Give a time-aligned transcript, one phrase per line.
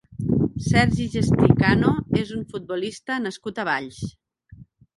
[0.67, 1.93] Sergi Gestí Cano
[2.23, 4.05] és un futbolista nascut a Valls.